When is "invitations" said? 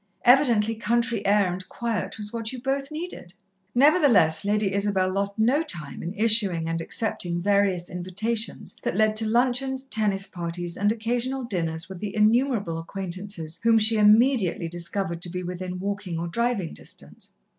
7.87-8.75